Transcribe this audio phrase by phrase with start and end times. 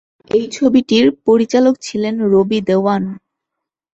[0.31, 3.03] এই ছবিটির পরিচালক ছিলেন রবি দেওয়ান।